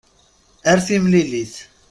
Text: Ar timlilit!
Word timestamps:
Ar 0.71 0.79
timlilit! 0.87 1.55